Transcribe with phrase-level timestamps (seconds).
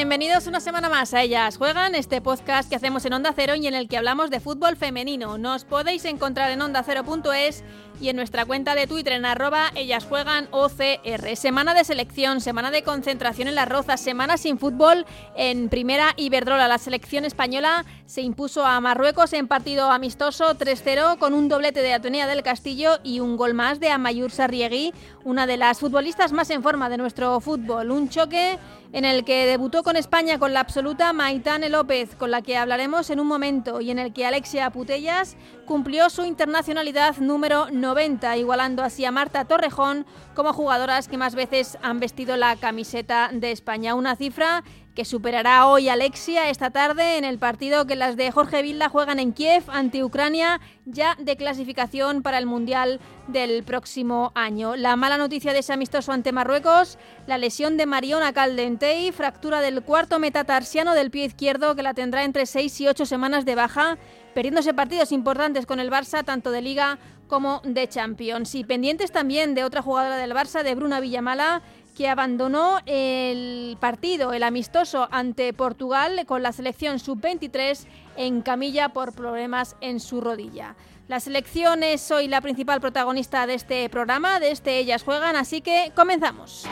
[0.00, 3.66] Bienvenidos una semana más a Ellas Juegan, este podcast que hacemos en Onda Cero y
[3.66, 5.36] en el que hablamos de fútbol femenino.
[5.36, 7.62] Nos podéis encontrar en ondacero.es
[8.00, 11.36] y en nuestra cuenta de Twitter en arroba Ellas Juegan OCR.
[11.36, 15.04] Semana de selección, semana de concentración en las rozas, semana sin fútbol
[15.36, 16.66] en primera Iberdrola.
[16.66, 21.92] La selección española se impuso a Marruecos en partido amistoso 3-0 con un doblete de
[21.92, 24.94] Antonia del Castillo y un gol más de Amayur Sarriegui,
[25.24, 27.90] una de las futbolistas más en forma de nuestro fútbol.
[27.90, 28.58] Un choque
[28.92, 33.10] en el que debutó con España con la absoluta Maitane López, con la que hablaremos
[33.10, 35.36] en un momento, y en el que Alexia Putellas
[35.66, 41.78] cumplió su internacionalidad número 90, igualando así a Marta Torrejón como jugadoras que más veces
[41.82, 43.94] han vestido la camiseta de España.
[43.94, 44.64] Una cifra
[45.04, 49.32] superará hoy Alexia esta tarde en el partido que las de Jorge Vilda juegan en
[49.32, 54.76] Kiev ante Ucrania, ya de clasificación para el Mundial del próximo año.
[54.76, 59.82] La mala noticia de ese amistoso ante Marruecos, la lesión de Mariona Caldentey, fractura del
[59.82, 63.98] cuarto metatarsiano del pie izquierdo que la tendrá entre 6 y 8 semanas de baja,
[64.34, 66.98] perdiéndose partidos importantes con el Barça, tanto de Liga
[67.30, 68.54] como de Champions.
[68.54, 71.62] Y pendientes también de otra jugadora del Barça, de Bruna Villamala,
[72.00, 77.84] que abandonó el partido, el amistoso ante Portugal con la selección sub-23
[78.16, 80.76] en camilla por problemas en su rodilla.
[81.08, 85.60] La selección es hoy la principal protagonista de este programa, de este Ellas Juegan, así
[85.60, 86.66] que comenzamos.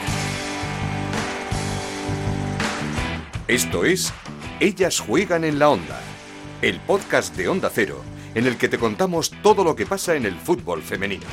[3.48, 4.14] Esto es
[4.60, 6.00] Ellas Juegan en la Onda,
[6.62, 8.02] el podcast de Onda Cero,
[8.34, 11.26] en el que te contamos todo lo que pasa en el fútbol femenino.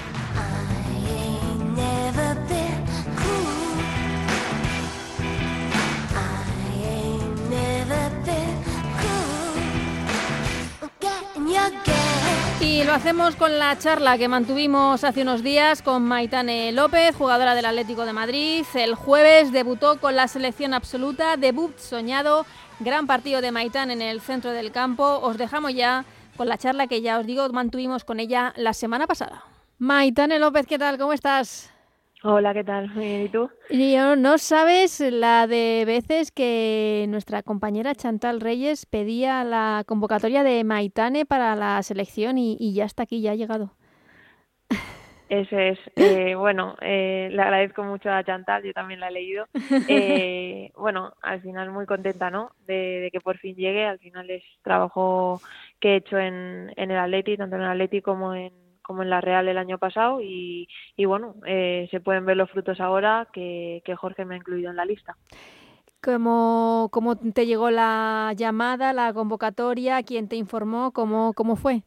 [12.66, 17.54] Y lo hacemos con la charla que mantuvimos hace unos días con Maitane López, jugadora
[17.54, 18.66] del Atlético de Madrid.
[18.74, 22.44] El jueves debutó con la selección absoluta, debut soñado,
[22.80, 25.20] gran partido de Maitane en el centro del campo.
[25.22, 26.06] Os dejamos ya
[26.38, 29.44] con la charla que ya os digo mantuvimos con ella la semana pasada.
[29.78, 30.98] Maitane López, ¿qué tal?
[30.98, 31.72] ¿Cómo estás?
[32.28, 32.90] Hola, ¿qué tal?
[33.00, 33.52] ¿Y tú?
[33.70, 40.64] Y no sabes la de veces que nuestra compañera Chantal Reyes pedía la convocatoria de
[40.64, 43.74] Maitane para la selección y, ya está aquí, ya ha llegado.
[45.30, 45.78] Eso es.
[45.98, 49.46] Eh, bueno, eh, le agradezco mucho a Chantal, yo también la he leído.
[49.88, 52.54] Eh, bueno, al final muy contenta, ¿no?
[52.66, 53.86] De, que por fin llegue.
[53.86, 55.42] Al final es trabajo
[55.80, 59.10] que he hecho en, en el Atleti, tanto en el Atleti como en, como en
[59.10, 60.68] la Real el año pasado y,
[61.06, 64.86] bueno, eh, se pueden ver los frutos ahora que, Jorge me ha incluido en la
[64.86, 65.16] lista.
[66.02, 70.04] ¿Cómo, ¿Cómo te llegó la llamada, la convocatoria?
[70.04, 70.92] ¿Quién te informó?
[70.92, 71.84] ¿Cómo, cómo fue?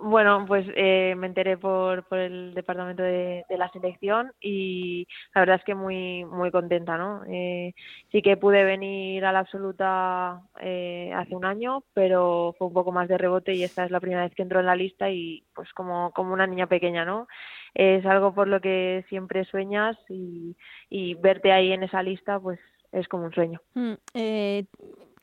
[0.00, 5.56] Bueno, pues eh, me enteré por, por el departamento de, la selección y la verdad
[5.56, 7.22] es que muy muy contenta, ¿no?
[7.28, 7.74] Eh,
[8.12, 12.92] sí que pude venir a la absoluta eh, hace un año, pero fue un poco
[12.92, 15.42] más de rebote y esta es la primera vez que entro en la lista y
[15.52, 17.26] pues como, como una niña pequeña, ¿no?
[17.74, 20.56] Es algo por lo que siempre sueñas y,
[20.88, 22.60] y verte ahí en esa lista, pues
[22.92, 23.60] es como un sueño.
[23.74, 23.94] Mm,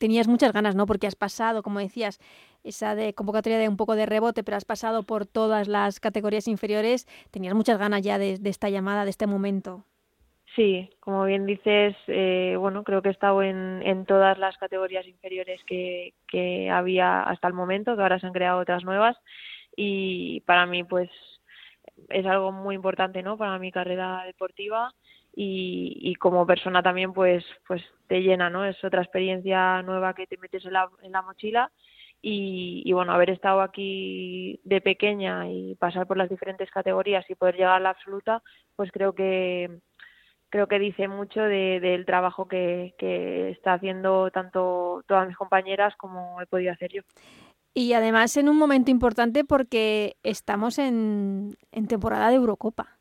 [0.05, 0.85] tenías muchas ganas, ¿no?
[0.85, 2.19] Porque has pasado, como decías,
[2.63, 6.47] esa de convocatoria de un poco de rebote, pero has pasado por todas las categorías
[6.47, 9.83] inferiores, tenías muchas ganas ya de, esta llamada, de este momento.
[10.55, 15.07] Sí, como bien dices, eh, bueno, creo que he estado en, en todas las categorías
[15.07, 19.17] inferiores que, que había hasta el momento, que ahora se han creado otras nuevas
[19.75, 21.09] y para mí pues
[22.09, 23.37] es algo muy importante, ¿no?
[23.37, 24.93] Para mi carrera deportiva
[25.35, 30.27] y, y, como persona también pues pues te llena no es otra experiencia nueva que
[30.27, 31.71] te metes en la, en la mochila
[32.27, 37.55] y, bueno, haber estado aquí de pequeña y pasar por las diferentes categorías y poder
[37.55, 38.41] llegar a la absoluta,
[38.75, 39.69] pues creo que
[40.49, 46.41] creo que dice mucho del trabajo que, que está haciendo tanto todas mis compañeras como
[46.41, 47.01] he podido hacer yo.
[47.75, 52.94] Y además en un momento importante porque estamos en, en temporada de Eurocopa.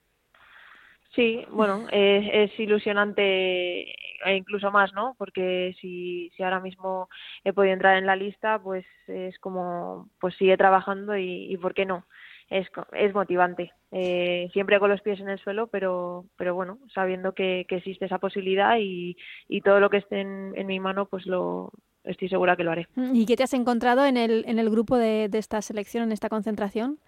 [1.14, 5.14] Sí, bueno, es, ilusionante e incluso más, ¿no?
[5.18, 7.08] Porque si, si ahora mismo
[7.44, 11.74] he podido entrar en la lista, pues es como, pues sigue trabajando y, y ¿por
[11.74, 12.04] qué no?
[12.50, 13.72] Es, es motivante.
[13.92, 18.06] Eh, siempre con los pies en el suelo, pero, pero bueno, sabiendo que, que existe
[18.06, 19.16] esa posibilidad y,
[19.48, 21.70] y todo lo que esté en, en mi mano, pues lo,
[22.04, 22.88] estoy segura que lo haré.
[22.96, 26.12] ¿Y qué te has encontrado en el, en el grupo de, de esta selección, en
[26.12, 26.98] esta concentración?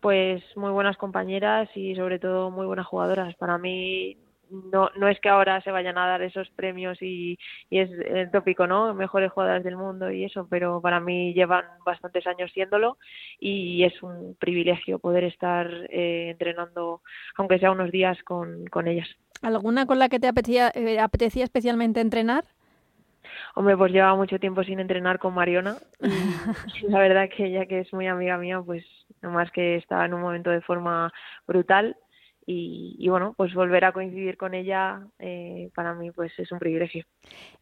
[0.00, 3.34] Pues muy buenas compañeras y sobre todo muy buenas jugadoras.
[3.36, 4.16] Para mí
[4.50, 7.38] no, no es que ahora se vayan a dar esos premios y,
[7.70, 8.94] y es el tópico, ¿no?
[8.94, 12.98] Mejores jugadoras del mundo y eso, pero para mí llevan bastantes años siéndolo
[13.38, 17.02] y es un privilegio poder estar eh, entrenando,
[17.36, 19.08] aunque sea unos días, con, con ellas.
[19.42, 22.44] ¿Alguna con la que te apetecía, eh, apetecía especialmente entrenar?
[23.54, 26.08] Hombre, pues lleva mucho tiempo sin entrenar con Mariona y
[26.88, 28.84] la verdad que ella que es muy amiga mía, pues
[29.22, 31.12] nomás que está en un momento de forma
[31.46, 31.96] brutal
[32.50, 37.04] y, bueno, pues volver a coincidir con ella eh, para mí pues es un privilegio.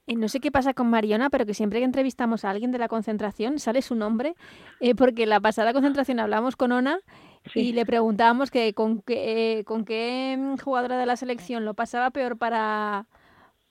[0.06, 2.78] Eh, no sé qué pasa con Mariona, pero que siempre que entrevistamos a alguien de
[2.78, 4.36] la concentración sale su nombre,
[4.78, 7.00] eh, porque la pasada concentración hablamos con Ona
[7.52, 12.12] y le preguntábamos que con qué, con qué mm, jugadora de la selección lo pasaba
[12.12, 13.06] peor para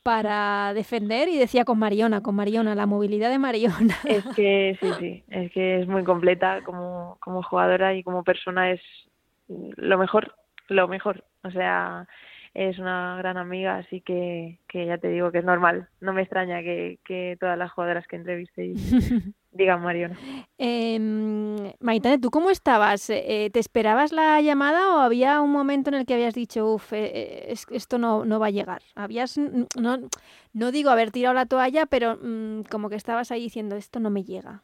[0.05, 3.95] para defender y decía con Mariona, con Mariona, la movilidad de Mariona.
[4.05, 8.69] Es que sí, sí, es que es muy completa como, como jugadora y como persona
[8.69, 8.81] es
[9.47, 10.35] lo mejor
[10.67, 11.23] lo mejor.
[11.43, 12.07] O sea,
[12.55, 15.89] es una gran amiga, así que, que ya te digo que es normal.
[15.99, 18.79] No me extraña que, que todas las jugadoras que entrevistéis
[19.51, 20.17] digan Mariona.
[20.57, 20.97] Eh,
[21.81, 23.09] Maitane, ¿tú cómo estabas?
[23.09, 26.93] Eh, ¿Te esperabas la llamada o había un momento en el que habías dicho, uff,
[26.93, 28.81] eh, eh esto no, no va a llegar?
[28.95, 29.97] Habías, no,
[30.53, 34.09] no digo haber tirado la toalla, pero mmm, como que estabas ahí diciendo, esto no
[34.09, 34.63] me llega.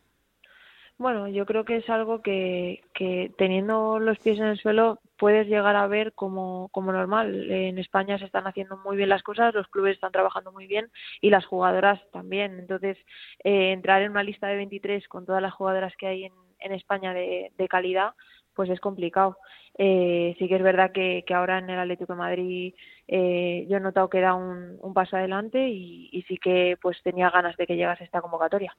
[1.01, 5.47] Bueno, yo creo que es algo que, que teniendo los pies en el suelo puedes
[5.47, 7.49] llegar a ver como, como normal.
[7.49, 10.91] En España se están haciendo muy bien las cosas, los clubes están trabajando muy bien
[11.19, 12.59] y las jugadoras también.
[12.59, 12.99] Entonces,
[13.43, 17.11] eh, entrar en una lista de 23 con todas las jugadoras que hay en, España
[17.15, 18.13] de calidad,
[18.55, 19.37] pues es complicado.
[19.77, 22.73] Eh, sí que es verdad que, que, ahora en el Atlético de Madrid
[23.07, 26.97] eh, yo he notado que da un, un paso adelante y, y, sí que pues
[27.03, 28.75] tenía ganas de que llegase esta convocatoria.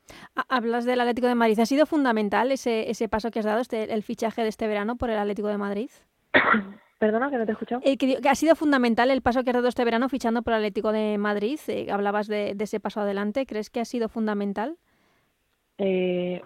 [0.49, 1.59] Hablas del Atlético de Madrid.
[1.61, 4.97] ¿Ha sido fundamental ese, ese paso que has dado, este, el fichaje de este verano
[4.97, 5.91] por el Atlético de Madrid?
[6.99, 7.81] Perdona, que no te he escuchado.
[7.85, 10.53] Eh, que, que, ha sido fundamental el paso que has dado este verano fichando por
[10.53, 11.59] el Atlético de Madrid.
[11.67, 13.45] Eh, hablabas de, de, ese paso adelante.
[13.45, 14.77] ¿Crees que ha sido fundamental?
[15.79, 16.41] Eh,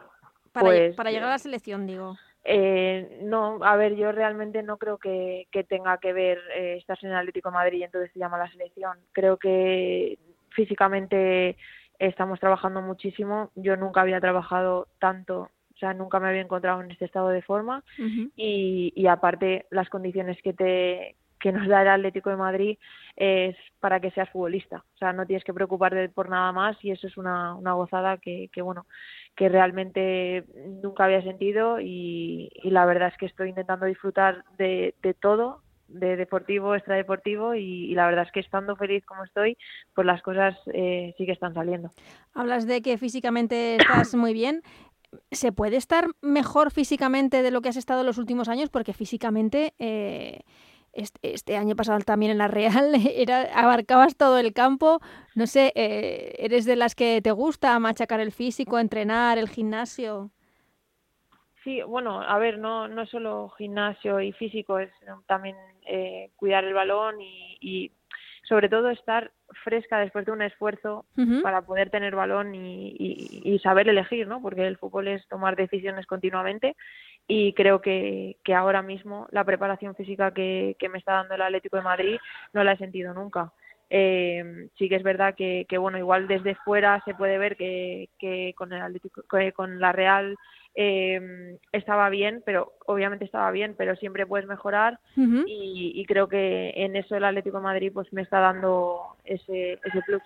[0.52, 2.16] para, pues, para llegar a la selección, digo.
[2.48, 6.96] Eh, no, a ver, yo realmente no creo que, que tenga que ver eh, estar
[7.02, 8.98] en el Atlético de Madrid y entonces se llama la selección.
[9.12, 10.18] Creo que
[10.50, 11.56] físicamente
[11.98, 13.50] estamos trabajando muchísimo.
[13.56, 17.42] Yo nunca había trabajado tanto, o sea, nunca me había encontrado en este estado de
[17.42, 18.30] forma Uh -huh.
[18.36, 21.16] y, y aparte las condiciones que te
[21.46, 22.76] que nos da el Atlético de Madrid
[23.14, 24.78] es para que seas futbolista.
[24.96, 28.18] O sea, no tienes que preocuparte por nada más y eso es una, una gozada
[28.18, 28.84] que, bueno,
[29.36, 30.44] que realmente
[30.82, 36.74] nunca había sentido y, la verdad es que estoy intentando disfrutar de, todo, de deportivo,
[36.74, 39.56] extradeportivo y, y, la verdad es que estando feliz como estoy,
[39.94, 41.92] pues las cosas eh, sí que están saliendo.
[42.34, 44.62] Hablas de que físicamente estás muy bien.
[45.30, 48.68] ¿Se puede estar mejor físicamente de lo que has estado en los últimos años?
[48.68, 49.74] Porque físicamente...
[49.78, 50.40] Eh
[50.96, 55.00] este, este, año pasado también en la Real, era, abarcabas todo el campo.
[55.34, 60.30] No sé, eh, ¿eres de las que te gusta machacar el físico, entrenar, el gimnasio?
[61.62, 64.90] Sí, bueno, a ver, no, no solo gimnasio y físico, es
[65.26, 65.56] también
[65.86, 67.92] eh, cuidar el balón y, y,
[68.48, 69.32] sobre todo estar
[69.64, 71.42] fresca después de un esfuerzo uh -huh.
[71.42, 74.40] para poder tener balón y, y, y, saber elegir, ¿no?
[74.40, 76.76] Porque el fútbol es tomar decisiones continuamente
[77.28, 81.42] y creo que, que ahora mismo la preparación física que, que me está dando el
[81.42, 82.18] Atlético de Madrid
[82.52, 83.52] no la he sentido nunca.
[83.88, 88.08] Eh, sí que es verdad que, que, bueno, igual desde fuera se puede ver que,
[88.18, 90.36] que con el Atlético, que con la Real
[90.76, 95.44] eh, estaba bien, pero obviamente estaba bien, pero siempre puedes mejorar uh -huh.
[95.46, 99.72] y, y, creo que en eso el Atlético de Madrid pues me está dando ese,
[99.72, 100.22] ese plus.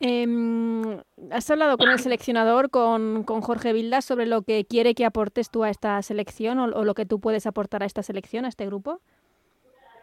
[0.00, 0.26] Eh,
[1.30, 5.50] ¿Has hablado con el seleccionador, con, con, Jorge Vildas, sobre lo que quiere que aportes
[5.50, 8.48] tú a esta selección o, o, lo que tú puedes aportar a esta selección, a
[8.48, 9.00] este grupo?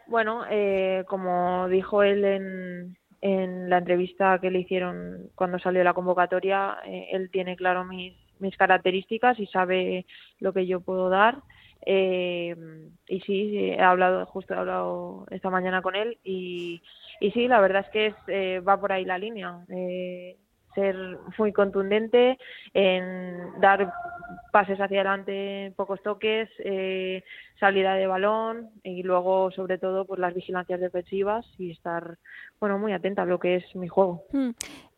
[0.06, 5.94] Bueno, eh, como dijo él en, en la entrevista que le hicieron cuando salió la
[5.94, 10.06] convocatoria, eh, él tiene claro mis, mis características y sabe
[10.38, 11.42] lo que yo puedo dar.
[11.86, 12.54] Eh,
[13.08, 16.82] y sí, he hablado, justo he hablado esta mañana con él y,
[17.20, 19.64] y sí, la verdad es que es, eh, va por ahí la línea.
[19.68, 20.36] Eh,
[20.74, 20.96] ser
[21.38, 22.38] muy contundente,
[22.72, 23.92] en dar
[24.52, 27.22] pases hacia adelante, pocos toques, eh,
[27.58, 32.18] salida de balón y luego, sobre todo, pues las vigilancias defensivas y estar,
[32.60, 34.24] bueno, muy atenta a lo que es mi juego.
[34.32, 34.50] Hmm.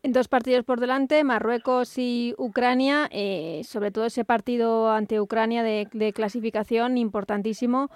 [0.03, 6.13] Dos partidos por delante, Marruecos y Ucrania, eh, sobre todo ese partido ante Ucrania de,
[6.15, 7.91] clasificación importantísimo.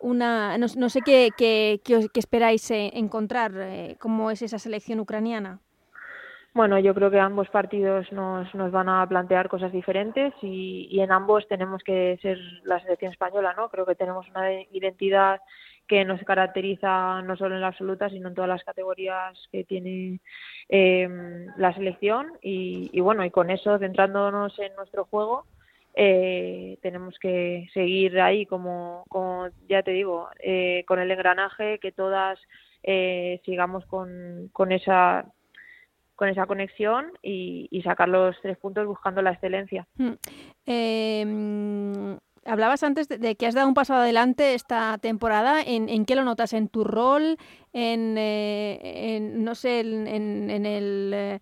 [0.00, 4.58] Una, no, no sé qué, qué, qué, qué esperáis eh, encontrar, eh, cómo es esa
[4.58, 5.60] selección ucraniana.
[6.56, 11.00] Bueno, yo creo que ambos partidos nos, nos van a plantear cosas diferentes y, y,
[11.00, 13.68] en ambos tenemos que ser la selección española, ¿no?
[13.68, 15.42] Creo que tenemos una identidad
[15.86, 20.20] que nos caracteriza no solo en la absoluta, sino en todas las categorías que tiene
[20.70, 22.32] eh, la selección.
[22.40, 25.44] Y, y, bueno, y con eso, centrándonos en nuestro juego,
[25.94, 31.92] eh, tenemos que seguir ahí, como, como ya te digo, eh, con el engranaje, que
[31.92, 32.38] todas
[32.82, 35.26] eh, sigamos con, con esa
[36.16, 39.86] con esa conexión y, y, sacar los tres puntos buscando la excelencia.
[39.96, 40.14] Hmm.
[40.66, 45.60] Eh, hablabas antes de, de, que has dado un paso adelante esta temporada.
[45.60, 46.52] ¿En, en qué lo notas?
[46.52, 47.36] ¿En tu rol?
[47.72, 50.06] ¿En, eh, en no sé, en,
[50.50, 51.12] en el...
[51.14, 51.38] Eh,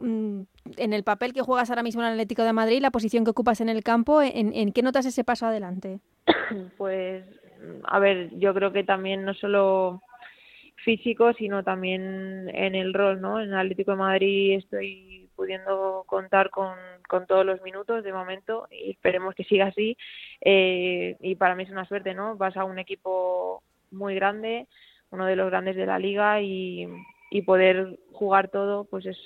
[0.00, 0.40] mm,
[0.78, 3.32] en el papel que juegas ahora mismo en el Atlético de Madrid, la posición que
[3.32, 6.00] ocupas en el campo, ¿en, en qué notas ese paso adelante?
[6.78, 7.22] Pues,
[7.84, 10.00] a ver, yo creo que también no solo
[10.84, 13.40] físico, sino también en el rol, ¿no?
[13.40, 16.76] En Atlético de Madrid estoy pudiendo contar con,
[17.08, 19.96] con todos los minutos de momento y esperemos que siga así.
[20.40, 22.36] Eh, y para mí es una suerte, ¿no?
[22.36, 24.66] Vas a un equipo muy grande,
[25.10, 26.86] uno de los grandes de la liga y,
[27.30, 29.18] y poder jugar todo, pues es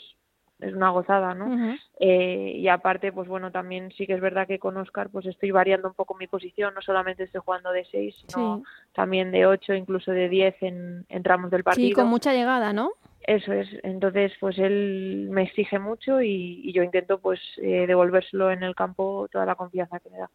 [0.61, 1.47] es una gozada, ¿no?
[1.47, 1.81] Uh -huh.
[2.01, 5.51] eh, y aparte, pues bueno, también sí que es verdad que con Oscar pues estoy
[5.51, 8.65] variando un poco mi posición, no solamente estoy jugando de 6, sino sí.
[8.93, 11.89] también de 8, incluso de 10 en, en tramos del partido.
[11.89, 12.93] Sí, con mucha llegada, ¿no?
[13.29, 18.51] Eso es, entonces pues él me exige mucho y, y yo intento pues eh, devolvérselo
[18.51, 20.31] en el campo toda la confianza que me da.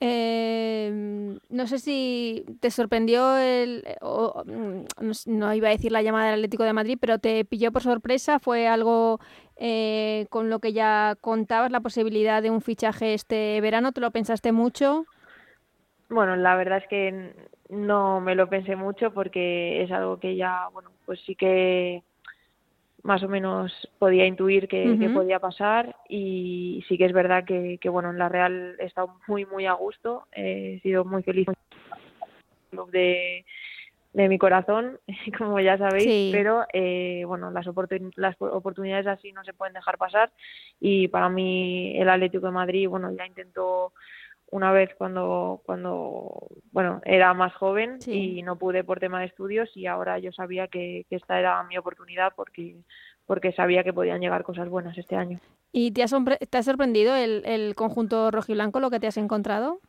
[0.00, 6.32] Eh, no sé si te sorprendió el, o, no, no, iba a decir la llamada
[6.32, 9.20] del Atlético de Madrid, pero te pilló por sorpresa, fue algo
[9.54, 14.10] eh, con lo que ya contabas la posibilidad de un fichaje este verano, ¿te lo
[14.10, 15.04] pensaste mucho?
[16.12, 17.32] Bueno, la verdad es que
[17.70, 22.02] no me lo pensé mucho porque es algo que ya, bueno, pues sí que
[23.02, 25.00] más o menos podía intuir que, uh -huh.
[25.00, 28.84] que podía pasar y sí que es verdad que, que, bueno, en la Real he
[28.84, 31.46] estado muy, muy a gusto, he sido muy feliz
[32.92, 33.46] de,
[34.12, 35.00] de mi corazón,
[35.38, 36.28] como ya sabéis, sí.
[36.30, 40.30] pero eh, bueno, las, oportun las oportunidades así no se pueden dejar pasar
[40.78, 43.94] y para mí el Atlético de Madrid, bueno, ya intentó
[44.52, 48.38] una vez cuando cuando bueno era más joven sí.
[48.38, 51.62] y no pude por tema de estudios y ahora yo sabía que, que, esta era
[51.64, 52.76] mi oportunidad porque
[53.26, 55.40] porque sabía que podían llegar cosas buenas este año.
[55.72, 56.14] ¿Y te, has
[56.50, 59.80] te ha sorprendido el, el conjunto rojiblanco lo que te has encontrado?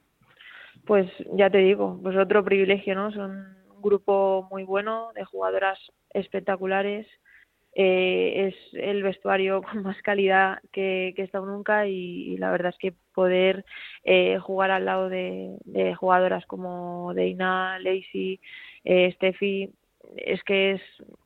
[0.86, 3.12] Pues ya te digo, pues otro privilegio, ¿no?
[3.12, 5.78] Son un grupo muy bueno de jugadoras
[6.12, 7.06] espectaculares
[7.76, 12.52] eh, es el vestuario con más calidad que, que he estado nunca y, y, la
[12.52, 13.66] verdad es que poder
[14.04, 18.40] eh, jugar al lado de, de, jugadoras como Deina, Lacey,
[18.84, 19.72] eh, Steffi,
[20.18, 20.82] es que es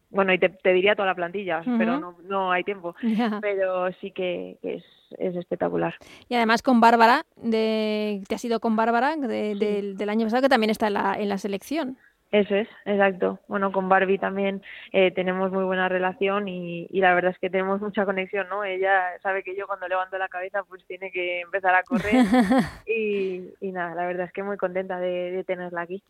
[0.10, 1.78] bueno y te, te diría toda la plantilla, uh -huh.
[1.78, 3.40] pero no, no hay tiempo, yeah.
[3.42, 4.84] pero sí que, que es,
[5.18, 5.96] es, espectacular.
[6.30, 9.60] Y además con Bárbara, de, te has ido con Bárbara de, sí.
[9.60, 11.98] del, del año pasado que también está en la, en la selección.
[12.32, 13.40] Eso es, exacto.
[13.48, 17.50] Bueno, con Barbie también eh, tenemos muy buena relación y, y, la verdad es que
[17.50, 18.66] tenemos mucha conexión, ¿no?
[18.66, 22.26] Ella sabe que yo cuando levanto la cabeza pues tiene que empezar a correr
[22.86, 26.04] y, y nada, la verdad es que muy contenta de, de tenerla aquí.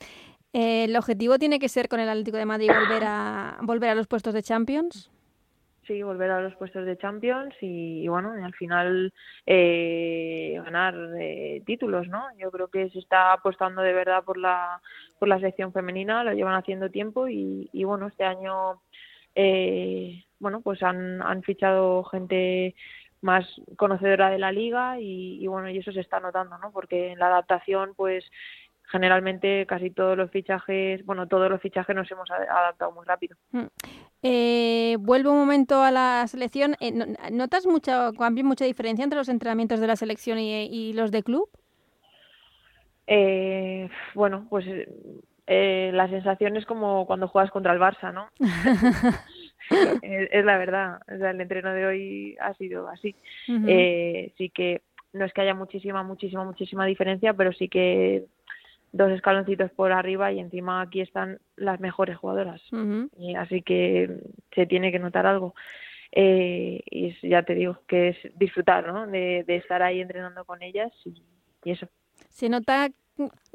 [0.54, 3.96] Eh, ¿El objetivo tiene que ser con el Atlético de Madrid volver a, volver a
[3.96, 5.12] los puestos de Champions?
[5.88, 9.13] Sí, volver a los puestos de Champions y, y bueno, al final
[9.46, 12.25] eh, ganar eh, títulos, ¿no?
[12.38, 14.82] Yo creo que se está apostando de verdad por la
[15.20, 18.82] por la sección femenina, lo llevan haciendo tiempo y, y bueno, este año
[19.36, 22.75] eh, bueno, pues han, han fichado gente
[23.22, 23.46] más
[23.77, 26.72] conocedora de la liga y, y bueno, y eso se está notando, ¿no?
[26.72, 28.24] Porque en la adaptación pues
[28.89, 33.38] generalmente casi todos los fichajes, bueno, todos los fichajes nos hemos adaptado muy rápido.
[34.24, 36.75] Eh, vuelvo un momento a la selección.
[36.79, 36.94] Eh,
[37.32, 38.12] ¿Notas mucha,
[38.44, 41.50] mucha diferencia entre los entrenamientos de la selección y, y los de club?
[43.08, 44.65] Eh, bueno, pues
[45.48, 48.29] eh, la sensación es como cuando juegas contra el Barça, ¿no?
[50.01, 51.00] es, es, la verdad.
[51.13, 53.15] O sea, el entreno de hoy ha sido así.
[53.48, 53.65] Uh -huh.
[53.67, 54.82] eh, sí que
[55.13, 58.25] no es que haya muchísima, muchísima, muchísima diferencia, pero sí que
[58.91, 62.62] dos escaloncitos por arriba y encima aquí están las mejores jugadoras.
[62.72, 63.10] Uh -huh.
[63.17, 64.22] y así que
[64.53, 65.53] se tiene que notar algo.
[66.12, 69.08] Eh, y ya te digo que es disfrutar ¿no?
[69.08, 71.22] de, de estar ahí entrenando con ellas y,
[71.65, 71.88] y, eso.
[72.29, 72.89] ¿Se nota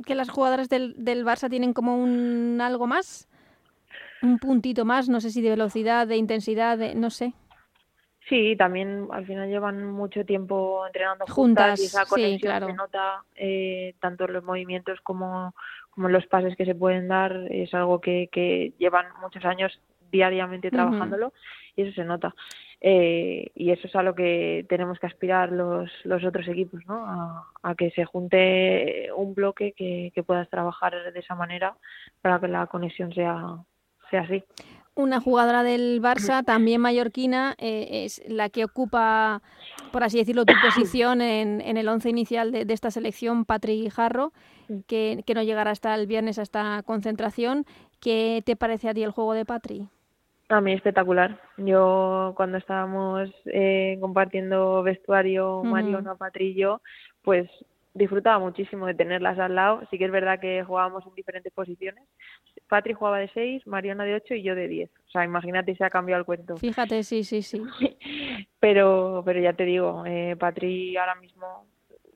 [0.04, 3.28] que las jugadoras del, del Barça tienen como un algo más?
[4.22, 7.32] Un puntito más, no sé si de velocidad, de intensidad, de, no sé.
[8.28, 12.66] Sí, también al final llevan mucho tiempo entrenando juntas, juntas y esa conexión sí, claro.
[12.68, 15.54] se nota eh, tanto en los movimientos como,
[15.90, 17.36] como en los pases que se pueden dar.
[17.50, 21.32] Es algo que, que llevan muchos años diariamente trabajándolo
[21.74, 22.34] y eso se nota.
[22.80, 27.04] Eh, y eso es a lo que tenemos que aspirar los, los otros equipos, ¿no?
[27.62, 31.76] A, que se junte un bloque que, que puedas trabajar de esa manera
[32.20, 33.58] para que la conexión sea,
[34.10, 34.44] sea así.
[34.94, 39.40] Una jugadora del Barça, también mallorquina, eh, es la que ocupa,
[39.90, 43.88] por así decirlo, tu posición en, en el once inicial de, de, esta selección, Patri
[43.88, 44.32] Jarro,
[44.86, 47.64] que, que no llegará hasta el viernes a esta concentración.
[48.00, 49.88] ¿Qué te parece a ti el juego de Patri?
[50.50, 51.40] A mí espectacular.
[51.56, 56.82] Yo cuando estábamos eh, compartiendo vestuario, Mariona, Patri y yo,
[57.22, 57.48] pues
[57.94, 59.82] disfrutaba muchísimo de tenerlas al lado.
[59.90, 62.04] Sí que es verdad que jugábamos en diferentes posiciones.
[62.68, 64.90] Patri jugaba de 6, Mariona de 8 y yo de 10.
[64.90, 66.56] O sea, imagínate si ha cambiado el cuento.
[66.56, 67.62] Fíjate, sí, sí, sí.
[68.60, 71.66] pero, pero ya te digo, eh, Patri ahora mismo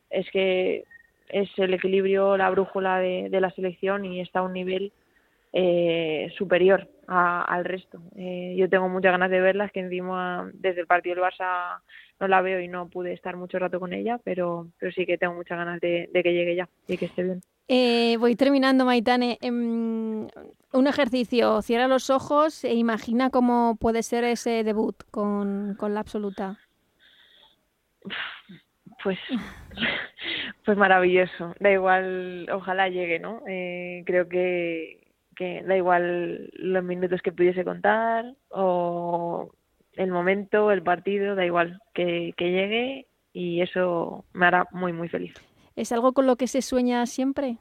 [0.09, 0.85] es que
[1.29, 4.93] es el equilibrio, la brújula de, de la selección y está a un nivel
[5.59, 8.03] eh, superior al resto.
[8.15, 11.81] Eh, yo tengo muchas ganas de verlas, que encima desde el partido del Barça
[12.21, 15.17] no la veo y no pude estar mucho rato con ella, pero, pero sí que
[15.17, 17.41] tengo muchas ganas de, que llegue ya y que esté bien.
[17.69, 19.39] Eh, voy terminando, Maitane.
[19.41, 20.27] Em,
[20.73, 26.01] un ejercicio, cierra los ojos e imagina cómo puede ser ese debut con, con la
[26.01, 26.59] absoluta.
[29.03, 29.19] Pues,
[30.67, 31.55] pues maravilloso.
[31.61, 33.43] Da igual, ojalá llegue, ¿no?
[33.49, 35.06] Eh, creo que,
[35.37, 39.51] que da igual los minutos que pudiese contar o
[39.93, 45.09] el momento, el partido, da igual, que, que llegue y eso me hará muy, muy
[45.09, 45.35] feliz.
[45.77, 47.59] ¿Es algo con lo que se sueña siempre?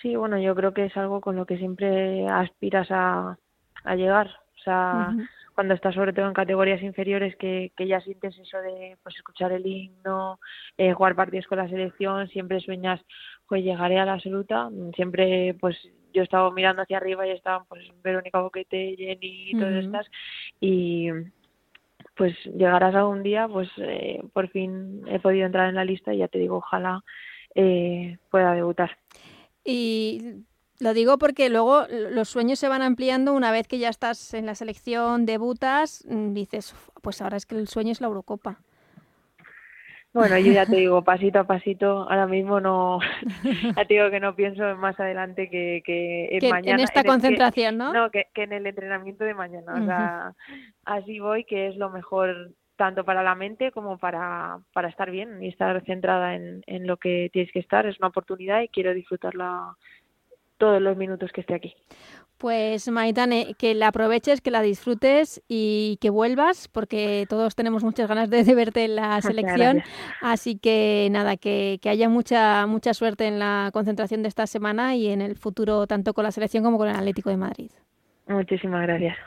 [0.00, 3.36] Sí, bueno, yo creo que es algo con lo que siempre aspiras a,
[3.84, 4.28] a llegar.
[4.58, 5.14] O sea,
[5.54, 9.52] cuando estás sobre todo en categorías inferiores que, que ya sientes eso de pues escuchar
[9.52, 10.38] el himno,
[10.78, 13.00] eh, jugar partidos con la selección, siempre sueñas,
[13.48, 15.76] pues llegaré a la absoluta, siempre pues
[16.12, 20.06] yo estaba mirando hacia arriba y estaban pues Verónica Boquete, Jenny y todas estas
[20.60, 21.08] y
[22.16, 26.18] pues llegarás algún día pues eh, por fin he podido entrar en la lista y
[26.18, 27.02] ya te digo ojalá
[27.54, 28.98] eh, pueda debutar.
[29.64, 30.44] Y
[30.78, 33.34] lo digo porque luego los sueños se van ampliando.
[33.34, 37.68] Una vez que ya estás en la selección debutas dices pues ahora es que el
[37.68, 38.60] sueño es la Eurocopa
[40.12, 43.00] bueno, yo ya te digo, pasito a pasito, ahora mismo no,
[43.76, 46.76] ya te digo que no pienso más adelante que, que en mañana.
[46.76, 47.92] En esta concentración, ¿no?
[47.92, 49.74] No, que, en el entrenamiento de mañana.
[49.74, 50.32] O sea,
[50.84, 55.42] así voy, que es lo mejor tanto para la mente como para, para estar bien
[55.42, 57.86] y estar centrada en, en lo que tienes que estar.
[57.86, 59.76] Es una oportunidad y quiero disfrutarla
[60.60, 61.74] todos los minutos que esté aquí.
[62.40, 68.08] Pues Maitane, que la aproveches, que la disfrutes y que vuelvas, porque todos tenemos muchas
[68.08, 69.82] ganas de, verte en la selección.
[70.22, 74.96] Así que nada, que, que, haya mucha, mucha suerte en la concentración de esta semana
[74.96, 77.70] y en el futuro, tanto con la selección como con el Atlético de Madrid.
[78.26, 79.18] Muchísimas gracias.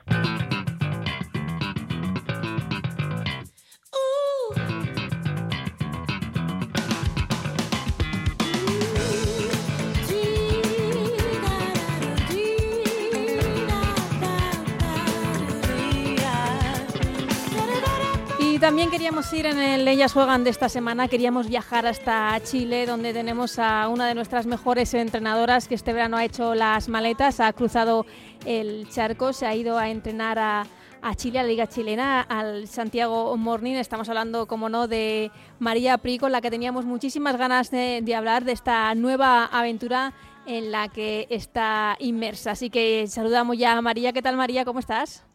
[18.63, 23.11] También queríamos ir en el Ellas Juegan de esta semana, queríamos viajar hasta Chile, donde
[23.11, 27.51] tenemos a una de nuestras mejores entrenadoras que este verano ha hecho las maletas, ha
[27.51, 28.05] cruzado
[28.45, 30.65] el charco, se ha ido a entrenar a,
[31.17, 33.73] Chile, a la Liga Chilena, al Santiago Morning.
[33.73, 38.15] Estamos hablando, como no, de María Pri, con la que teníamos muchísimas ganas de, de
[38.15, 40.13] hablar de esta nueva aventura
[40.45, 42.51] en la que está inmersa.
[42.51, 44.13] Así que saludamos ya a María.
[44.13, 44.63] ¿Qué tal, María?
[44.63, 45.25] ¿Cómo estás?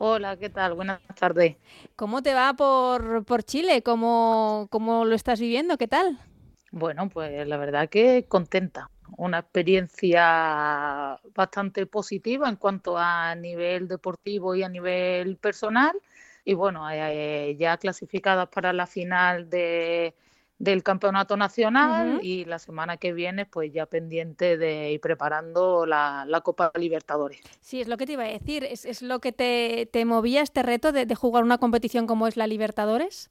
[0.00, 0.74] Hola, ¿qué tal?
[0.74, 1.56] Buenas tardes.
[1.96, 3.82] ¿Cómo te va por, por Chile?
[3.82, 5.76] ¿Cómo, ¿Cómo lo estás viviendo?
[5.76, 6.20] ¿Qué tal?
[6.70, 8.88] Bueno, pues la verdad que contenta.
[9.16, 16.00] Una experiencia bastante positiva en cuanto a nivel deportivo y a nivel personal.
[16.44, 20.14] Y bueno, eh, ya clasificadas para la final de,
[20.58, 26.26] del campeonato nacional y la semana que viene pues ya pendiente de ir preparando la,
[26.42, 27.40] Copa Libertadores.
[27.60, 30.42] Sí, es lo que te iba a decir, es, es lo que te, te movía
[30.42, 33.30] este reto de, de, jugar una competición como es la Libertadores.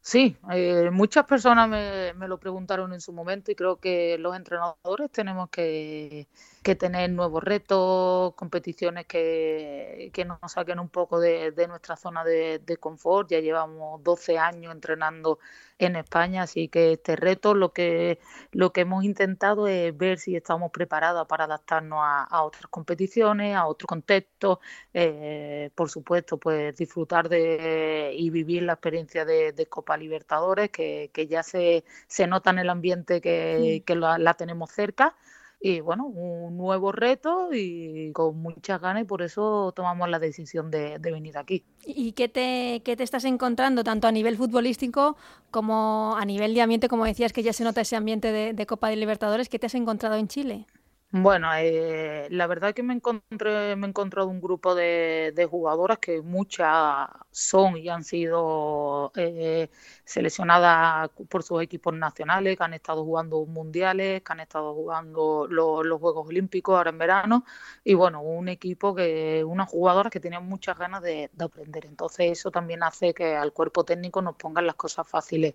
[0.00, 4.36] Sí, eh, muchas personas me, me, lo preguntaron en su momento y creo que los
[4.36, 6.28] entrenadores tenemos que,
[6.64, 12.24] que tener nuevos retos, competiciones que, que, nos saquen un poco de, de nuestra zona
[12.24, 13.30] de, de, confort.
[13.30, 15.38] Ya llevamos 12 años entrenando
[15.78, 18.18] en España, así que este reto lo que,
[18.52, 23.66] lo que hemos intentado es ver si estamos preparados para adaptarnos a, otras competiciones, a
[23.66, 24.58] otros contextos,
[24.94, 31.26] eh, por supuesto, pues disfrutar de y vivir la experiencia de, Copa Libertadores, que, que,
[31.26, 35.14] ya se, se nota en el ambiente que, que la, la tenemos cerca
[35.60, 40.70] y bueno, un nuevo reto y con muchas ganas y por eso tomamos la decisión
[40.70, 41.64] de, venir aquí.
[41.86, 45.16] ¿Y qué te, qué te estás encontrando tanto a nivel futbolístico
[45.50, 48.66] como a nivel de ambiente, como decías que ya se nota ese ambiente de, de
[48.66, 50.66] Copa de Libertadores, ¿qué te has encontrado en Chile?
[51.16, 55.98] Bueno, eh, la verdad es que me encontré, me he encontrado un grupo de, jugadoras
[55.98, 59.70] que muchas son y han sido eh,
[60.04, 66.00] seleccionadas por sus equipos nacionales, que han estado jugando mundiales, que han estado jugando los
[66.00, 67.44] Juegos Olímpicos ahora en verano,
[67.84, 71.86] y bueno, un equipo que, unas jugadoras que tenían muchas ganas de, de aprender.
[71.86, 75.54] Entonces eso también hace que al cuerpo técnico nos pongan las cosas fáciles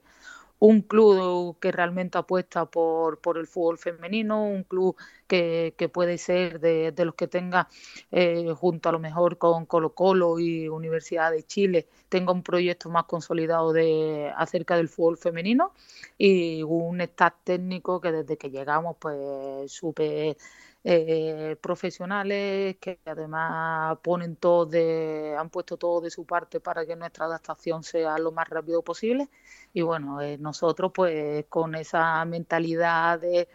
[0.59, 4.95] un club que realmente apuesta por, por el fútbol femenino, un club
[5.27, 7.69] que, puede ser de, los que tenga,
[8.11, 12.89] eh, junto a lo mejor con Colo Colo y Universidad de Chile, tenga un proyecto
[12.89, 15.73] más consolidado de, acerca del fútbol femenino
[16.17, 20.35] y un staff técnico que desde que llegamos pues supe
[20.83, 26.95] eh, profesionales que además ponen todo de, han puesto todo de su parte para que
[26.95, 29.29] nuestra adaptación sea lo más rápido posible.
[29.73, 33.49] Y bueno eh, nosotros pues con esa mentalidad de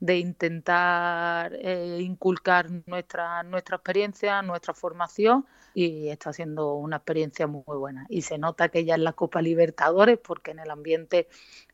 [0.00, 7.62] de intentar eh, inculcar nuestra, nuestra experiencia, nuestra formación y está siendo una experiencia muy
[7.66, 8.06] buena.
[8.08, 11.28] Y se nota que ya en la Copa Libertadores, porque en el ambiente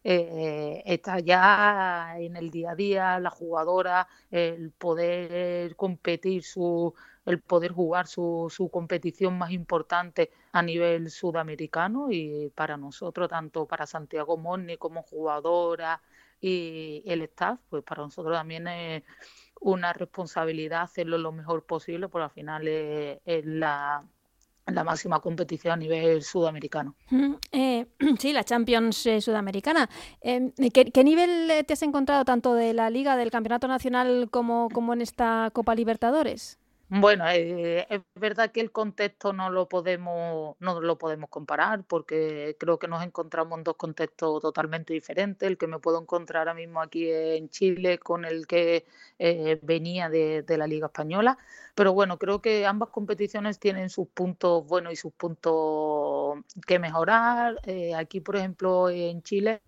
[0.04, 6.94] eh, está ya en el día a día la jugadora, el poder competir su
[7.26, 13.66] el poder jugar su, su competición más importante a nivel sudamericano y para nosotros, tanto
[13.66, 16.00] para Santiago Monni como jugadora,
[16.40, 19.02] y el staff, pues para nosotros también es
[19.60, 24.04] una responsabilidad hacerlo lo mejor posible, porque al final es, la,
[24.66, 26.94] la máxima competición a nivel sudamericano.
[27.52, 27.86] Eh,
[28.18, 29.88] sí, la Champions eh, sudamericana.
[30.20, 34.68] Em, ¿qué, ¿qué, nivel te has encontrado tanto de la Liga, del Campeonato Nacional, como,
[34.72, 36.58] como en esta Copa Libertadores?
[36.88, 42.56] Bueno, eh, es verdad que el contexto no lo podemos no lo podemos comparar porque
[42.60, 45.48] creo que nos encontramos en dos contextos totalmente diferentes.
[45.48, 48.86] El que me puedo encontrar ahora mismo aquí en Chile con el que
[49.18, 51.38] eh, venía de, la Liga Española.
[51.74, 57.60] Pero bueno, creo que ambas competiciones tienen sus puntos buenos y sus puntos que mejorar.
[57.64, 59.60] Eh, aquí, por ejemplo, en Chile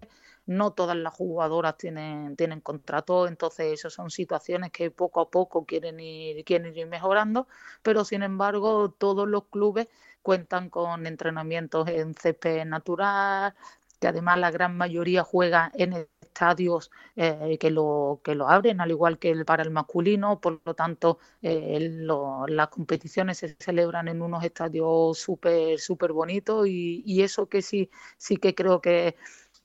[0.49, 5.67] no todas las jugadoras tienen, tienen contrato, entonces esas son situaciones que poco a poco
[5.67, 7.47] quieren ir, quieren ir mejorando,
[7.83, 9.89] pero sin embargo todos los clubes
[10.23, 13.55] cuentan con entrenamientos en césped natural,
[14.01, 16.07] que además la gran mayoría juega en
[16.39, 20.61] estadios eh, que, lo, que lo abren, al igual que el, para el masculino, por
[20.65, 21.79] lo tanto eh,
[22.49, 27.91] las competiciones se celebran en unos estadios súper súper bonitos y, y, eso que sí,
[28.19, 29.17] sí que creo que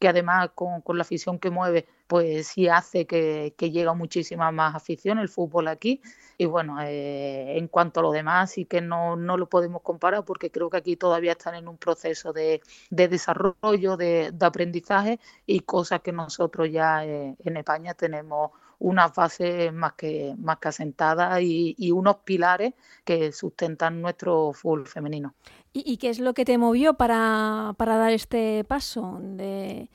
[0.03, 4.51] que además con, con, la afición que mueve, pues sí hace que, que llega muchísima
[4.51, 6.01] más afición el fútbol aquí.
[6.37, 10.25] Y bueno, eh, en cuanto a lo demás, sí que no, no, lo podemos comparar
[10.25, 15.61] porque creo que aquí todavía están en un proceso de, de desarrollo, de, aprendizaje y
[15.61, 21.41] cosas que nosotros ya eh, en España tenemos una fase más que, más que asentada
[21.41, 25.33] y, y unos pilares que sustentan nuestro fútbol femenino.
[25.75, 29.89] ¿Y, qué es lo que te movió para, para dar este paso de,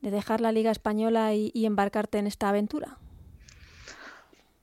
[0.00, 2.98] de, dejar la Liga Española y, y, embarcarte en esta aventura?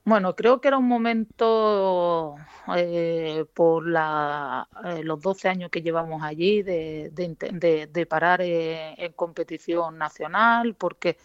[0.04, 2.36] Bueno, creo que era un momento
[2.76, 8.96] eh, por la, eh, los 12 años que llevamos allí de, de, de parar en,
[8.98, 11.18] en competición nacional, porque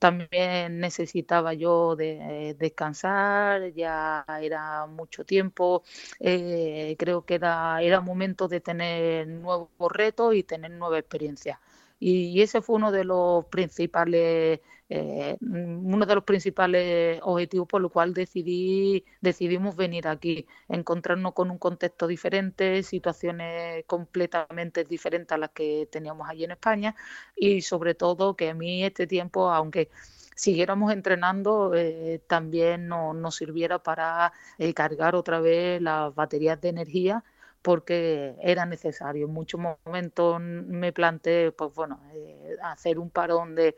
[0.00, 5.84] también necesitaba yo de, descansar, ya era mucho tiempo,
[6.18, 11.60] eh, creo que era, era momento de tener nuevos retos y tener nueva experiencia.
[12.00, 14.60] Y, ese fue uno de los principales
[14.92, 21.50] eh, uno de los principales objetivos por lo cual decidí decidimos venir aquí encontrarnos con
[21.52, 26.96] un contexto diferente situaciones completamente diferentes a las que teníamos allí en España
[27.36, 29.90] y sobre todo que a mí este tiempo aunque
[30.34, 36.70] siguiéramos entrenando eh, también no, nos sirviera para eh, cargar otra vez las baterías de
[36.70, 37.24] energía
[37.62, 39.26] porque era necesario.
[39.26, 43.76] En muchos momentos me planteé, pues bueno, eh, hacer un parón de,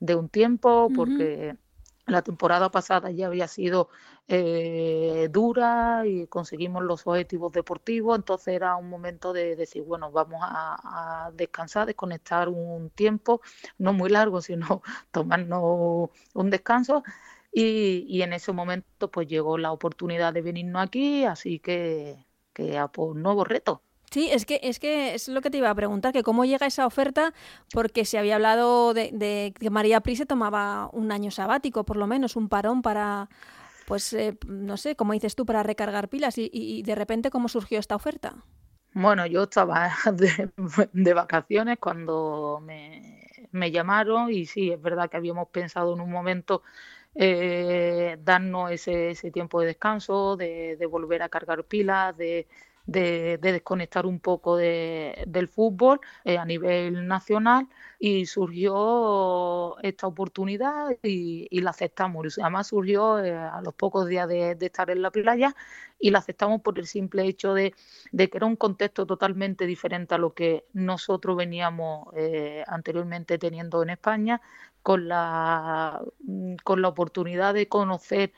[0.00, 1.56] de un tiempo, porque
[2.06, 3.88] la temporada pasada ya había sido
[4.28, 10.40] eh, dura y conseguimos los objetivos deportivos, entonces era un momento de decir, bueno, vamos
[10.42, 13.40] a, a descansar, desconectar un tiempo,
[13.78, 17.02] no muy largo, sino tomarnos un descanso.
[17.52, 22.78] Y, y en ese momento pues llegó la oportunidad de venirnos aquí, así que que
[22.78, 23.80] a por nuevos retos.
[24.14, 26.68] Sí, es que, es que es lo que te iba a preguntar, que cómo llega
[26.68, 27.34] esa oferta,
[27.72, 32.06] porque se había hablado de, que María Pris se tomaba un año sabático, por lo
[32.06, 33.28] menos, un parón para,
[33.86, 37.80] pues, eh, no sé, como dices tú, para recargar pilas y, de repente, ¿cómo surgió
[37.80, 38.36] esta oferta?
[38.92, 39.90] Bueno, yo estaba
[40.92, 46.12] de, vacaciones cuando me, me, llamaron y sí, es verdad que habíamos pensado en un
[46.12, 46.62] momento
[47.14, 52.48] eh, darnos ese, ese, tiempo de descanso, de, volver a cargar pilas, de,
[52.86, 61.60] de, desconectar un poco del fútbol eh, a nivel nacional y surgió esta oportunidad y,
[61.60, 62.38] la aceptamos.
[62.38, 65.54] Además surgió eh, a los pocos días de, estar en la playa
[66.00, 67.72] y la aceptamos por el simple hecho de,
[68.12, 72.08] que era un contexto totalmente diferente a lo que nosotros veníamos
[72.66, 74.40] anteriormente teniendo en España,
[74.84, 78.32] con la, mm, con la oportunidad de conocer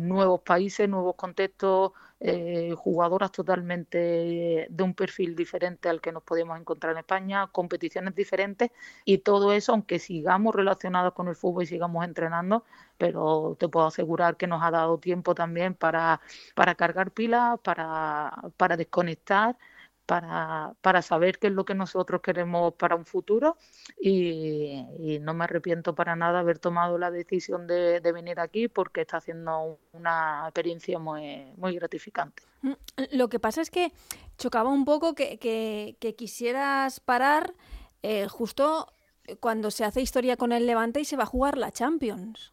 [0.00, 3.98] nuevos países, nuevos contextos, eh, jugadoras totalmente
[4.70, 8.70] de un perfil diferente al que nos podíamos encontrar en España, competiciones diferentes
[9.04, 12.64] y todo eso, aunque sigamos relacionados con el fútbol y sigamos entrenando,
[12.96, 16.22] pero te puedo asegurar que nos ha dado tiempo también para,
[16.54, 19.58] para cargar pilas, para, para desconectar
[20.06, 23.56] para, para, saber qué es lo que nosotros queremos para un futuro
[24.00, 29.16] y, no me arrepiento para nada haber tomado la decisión de, venir aquí porque está
[29.16, 32.44] haciendo una experiencia muy, muy gratificante.
[32.62, 32.72] Mm,
[33.12, 33.92] lo que pasa es que
[34.38, 37.54] chocaba un poco que, que, quisieras parar
[38.02, 38.92] eh, justo
[39.40, 42.52] cuando se hace historia con el Levante y se va a jugar la Champions.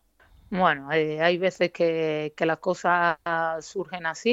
[0.56, 3.18] Bueno, eh, hay veces que, las cosas
[3.62, 4.30] surgen así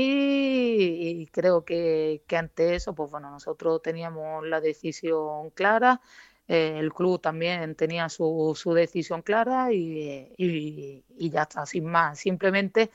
[1.22, 6.02] y creo que, ante eso, pues bueno, nosotros teníamos la decisión clara,
[6.46, 12.18] eh, el club también tenía su, su decisión clara y, ya está, sin más.
[12.18, 12.90] Simplemente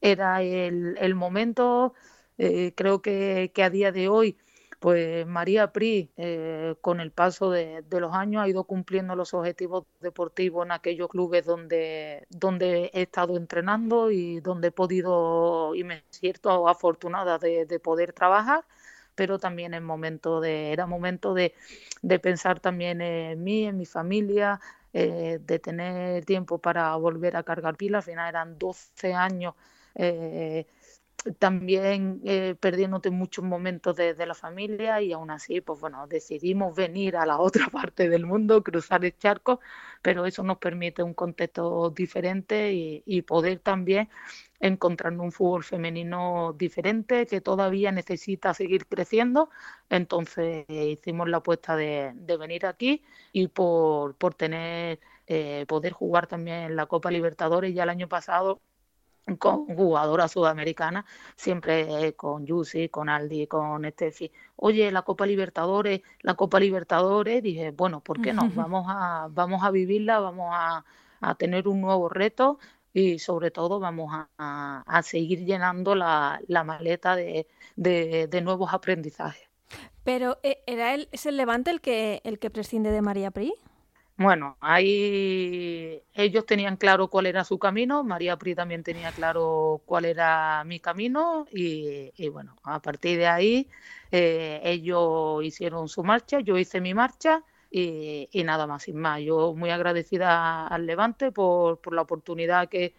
[0.00, 1.92] era el, el momento,
[2.38, 4.38] eh, creo que a día de hoy
[4.80, 9.84] pues María Pri, eh, con el paso de, los años, ha ido cumpliendo los objetivos
[10.00, 16.02] deportivos en aquellos clubes donde, donde he estado entrenando y donde he podido, y me
[16.10, 18.64] siento afortunada de, poder trabajar
[19.14, 21.54] pero también era momento de,
[22.22, 24.60] pensar también en mí, en mi familia,
[24.94, 28.06] eh, de tener tiempo para volver a cargar pilas.
[28.06, 29.54] Al final eran 12 años
[29.94, 30.66] eh,
[31.38, 37.16] también eh, perdiéndote muchos momentos de, la familia y aún así, pues bueno, decidimos venir
[37.16, 39.60] a la otra parte del mundo, cruzar el charco,
[40.02, 44.08] pero eso nos permite un contexto diferente y, poder también
[44.60, 49.50] encontrar un fútbol femenino diferente que todavía necesita seguir creciendo.
[49.90, 56.76] Entonces hicimos la apuesta de, venir aquí y por, por tener, eh, poder jugar también
[56.76, 57.74] la Copa Libertadores.
[57.74, 58.60] Ya el año pasado
[59.36, 61.04] con jugadoras sudamericanas,
[61.36, 64.30] siempre con Yusi, con Aldi, con Estefi.
[64.56, 68.50] Oye, la Copa Libertadores, la Copa Libertadores, dije, bueno, ¿por qué no?
[68.54, 70.84] Vamos a, vamos a vivirla, vamos a,
[71.36, 72.58] tener un nuevo reto
[72.94, 79.48] y sobre todo vamos a, seguir llenando la, maleta de, de, nuevos aprendizajes.
[80.02, 83.54] Pero, eh, ¿era él, ¿es el Levante el que, el que prescinde de María Pri?
[84.22, 90.04] Bueno, ahí ellos tenían claro cuál era su camino, María Pri también tenía claro cuál
[90.04, 93.70] era mi camino y, bueno, a partir de ahí
[94.10, 99.22] eh, ellos hicieron su marcha, yo hice mi marcha y, nada más, sin más.
[99.22, 102.94] Yo muy agradecida al Levante por, la oportunidad que,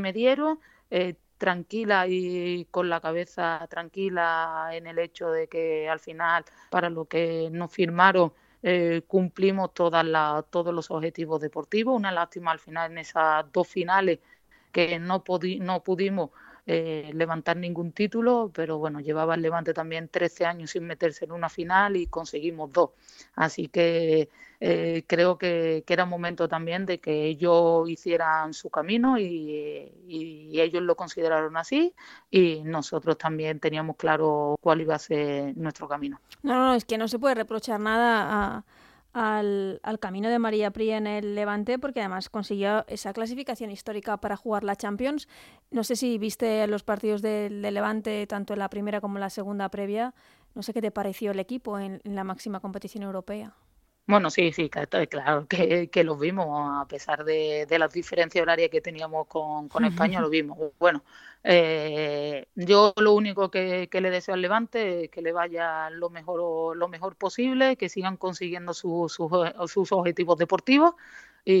[0.00, 0.58] me dieron.
[0.90, 6.88] Eh, tranquila y con la cabeza tranquila en el hecho de que al final para
[6.90, 8.32] lo que nos firmaron
[8.66, 10.06] eh, cumplimos todas
[10.50, 11.94] todos los objetivos deportivos.
[11.94, 14.20] Una lástima al final en esas dos finales
[14.72, 15.22] que no,
[15.60, 16.30] no pudimos
[16.66, 21.32] eh, levantar ningún título, pero bueno, llevaba el Levante también 13 años sin meterse en
[21.32, 22.90] una final y conseguimos dos.
[23.34, 24.30] Así que
[24.66, 30.96] eh, creo que, era momento también de que ellos hicieran su camino y, ellos lo
[30.96, 31.94] consideraron así
[32.30, 36.18] y nosotros también teníamos claro cuál iba a ser nuestro camino.
[36.42, 38.64] No, no, es que no se puede reprochar nada a
[39.12, 44.36] al, camino de María Pri en el Levante, porque además consiguió esa clasificación histórica para
[44.36, 45.28] jugar la Champions.
[45.70, 49.30] No sé si viste los partidos del Levante, tanto en la primera como en la
[49.30, 50.14] segunda previa.
[50.54, 53.54] No sé qué te pareció el equipo en la máxima competición europea.
[54.06, 56.46] Bueno, sí, sí, claro que, que lo vimos,
[56.82, 60.58] a pesar de, de las diferencias horarias que teníamos con, con España, lo vimos.
[60.78, 61.02] Bueno,
[61.42, 66.10] eh, yo lo único que, que, le deseo al Levante es que le vaya lo
[66.10, 70.94] mejor, lo mejor posible, que sigan consiguiendo sus sus objetivos deportivos
[71.42, 71.54] y,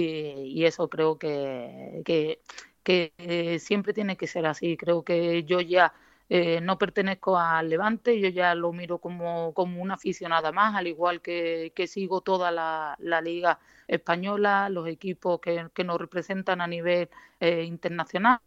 [0.54, 2.40] y eso creo que, que,
[2.82, 4.76] que siempre tiene que ser así.
[4.76, 5.94] Creo que yo ya
[6.28, 10.86] eh, no pertenezco al Levante, yo ya lo miro como, como una aficionada más, al
[10.86, 13.58] igual que, que sigo toda la, la, liga
[13.88, 17.10] española, los equipos que, que nos representan a nivel
[17.40, 18.40] eh, internacional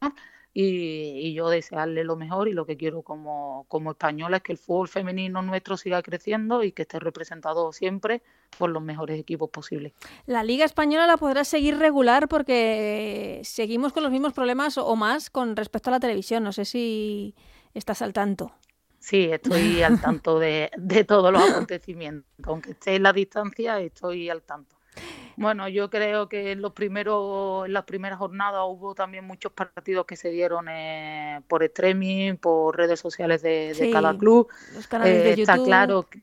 [0.60, 4.58] y, yo desearle lo mejor y lo que quiero como, como española es que el
[4.58, 8.24] fútbol femenino nuestro siga creciendo y que esté representado siempre
[8.58, 9.94] por los mejores equipos posibles.
[10.26, 15.30] La Liga Española la podrás seguir regular porque seguimos con los mismos problemas o más
[15.30, 16.44] con respecto a la televisión.
[16.44, 17.36] No sé si
[17.78, 18.52] estás al tanto.
[19.00, 22.30] Sí, estoy al tanto de, de todos los acontecimientos.
[22.44, 24.78] Aunque esté en la distancia, estoy al tanto.
[25.38, 30.08] Bueno, yo creo que en los primeros, en las primeras jornadas hubo también muchos partidos
[30.08, 34.48] que se dieron eh, por streaming, por redes sociales de, cada club.
[34.74, 36.20] Los canales de eh, está claro mm,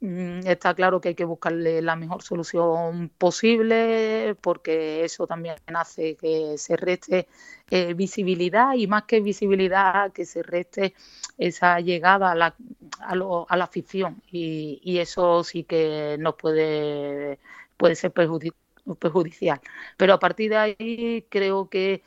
[0.00, 6.56] está claro que hay que buscarle la mejor solución posible porque eso también hace que
[6.56, 7.26] se reste
[7.70, 10.94] eh, visibilidad y más que visibilidad que se reste
[11.36, 12.54] esa llegada a la,
[13.00, 13.12] a,
[13.48, 17.38] a la afición y, y, eso sí que nos puede
[17.76, 19.60] puede ser perjudicial.
[19.96, 22.02] Pero a partir de ahí creo que,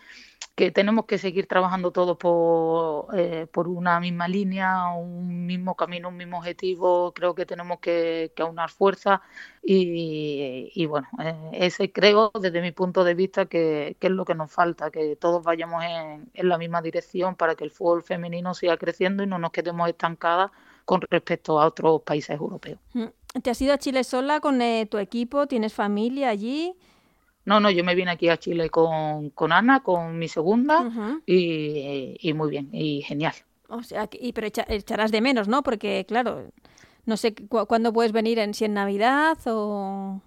[0.62, 6.10] que tenemos que seguir trabajando todos por, eh, por una misma línea, un mismo camino,
[6.10, 7.14] un mismo objetivo.
[7.16, 9.24] Creo que tenemos que, aunar fuerza
[9.64, 14.52] y, bueno, eh, ese creo desde mi punto de vista que, es lo que nos
[14.52, 18.78] falta, que todos vayamos en, en la misma dirección para que el fútbol femenino siga
[18.78, 20.52] creciendo y no nos quedemos estancadas
[20.86, 22.78] con respecto a otros países europeos.
[22.94, 23.06] Mm.
[23.42, 25.48] ¿Te has ido a Chile sola con eh, tu equipo?
[25.48, 26.76] ¿Tienes familia allí?
[27.46, 32.16] No, no, yo me vine aquí a Chile con, con Ana, con mi segunda, y,
[32.20, 33.34] y, muy bien, y genial.
[33.68, 35.64] O sea, y, pero echarás de menos, ¿no?
[35.64, 36.52] Porque, claro,
[37.06, 40.22] no sé cuándo puedes venir, en, si en Navidad o...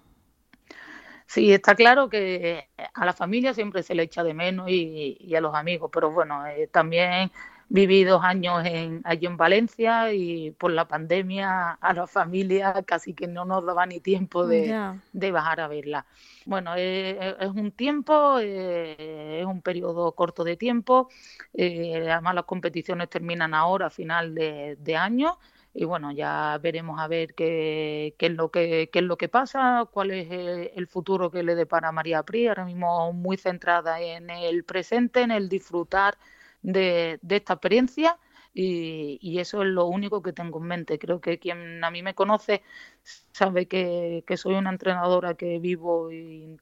[1.27, 5.35] Sí, está claro que a la familia siempre se le echa de menos y, y
[5.35, 7.31] a los amigos, pero bueno, eh, también
[7.69, 13.13] viví dos años en, allí en Valencia y por la pandemia a la familia casi
[13.13, 16.05] que no nos daba ni tiempo de, de bajar a verla.
[16.45, 21.09] Bueno, eh, eh, es un tiempo, eh, es un periodo corto de tiempo,
[21.57, 25.37] además las competiciones terminan ahora a final de, de año
[25.73, 29.27] y bueno, ya veremos a ver qué, qué, es lo que, qué es lo que
[29.27, 33.99] pasa, cuál es el futuro que le depara a María Pri, ahora mismo muy centrada
[33.99, 36.17] en el presente, en el disfrutar
[36.65, 38.17] de, esta experiencia
[38.53, 40.97] y, eso es lo único que tengo en mente.
[40.97, 42.63] Creo que quien a mí me conoce
[43.03, 46.09] sabe que, soy una entrenadora que vivo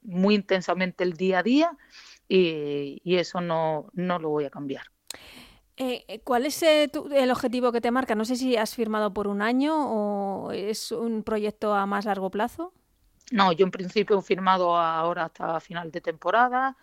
[0.01, 1.77] muy intensamente el día a día
[2.27, 4.85] y, eso no, no lo voy a cambiar.
[5.75, 8.13] Eh, eh, ¿Cuál es eh, el objetivo que te marca?
[8.13, 12.29] No sé si has firmado por un año o es un proyecto a más largo
[12.29, 12.73] plazo.
[13.31, 16.77] No, yo en principio he firmado ahora hasta final de temporada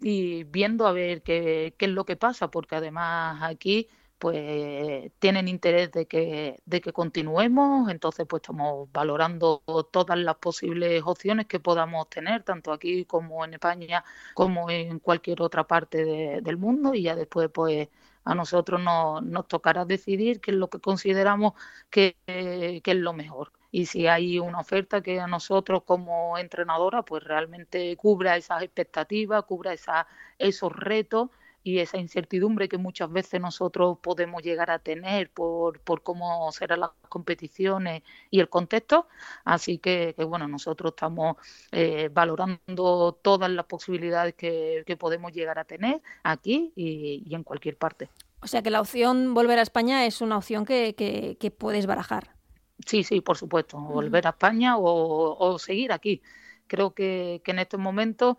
[0.00, 5.48] y viendo a ver qué, qué es lo que pasa, porque además aquí pues tienen
[5.48, 11.58] interés de que, de que continuemos, entonces pues estamos valorando todas las posibles opciones que
[11.58, 16.04] podamos tener, tanto aquí como en España, como en cualquier otra parte
[16.42, 17.88] del mundo, y ya después pues
[18.24, 21.54] a nosotros nos, nos tocará decidir qué es lo que consideramos
[21.88, 27.02] que, que es lo mejor y si hay una oferta que a nosotros como entrenadora
[27.02, 30.06] pues realmente cubra esas expectativas, cubra esa,
[30.38, 31.30] esos retos
[31.62, 36.80] y esa incertidumbre que muchas veces nosotros podemos llegar a tener por, por cómo serán
[36.80, 39.08] las competiciones y el contexto.
[39.44, 41.36] Así que, bueno, nosotros estamos
[41.72, 47.42] eh, valorando todas las posibilidades que, que, podemos llegar a tener aquí y, y, en
[47.42, 48.08] cualquier parte.
[48.42, 51.86] O sea que la opción volver a España es una opción que, que, que puedes
[51.86, 52.39] barajar.
[52.86, 56.22] Sí, sí, por supuesto, volver a España o, seguir aquí.
[56.66, 58.36] Creo que, que en estos momentos,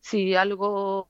[0.00, 1.08] si algo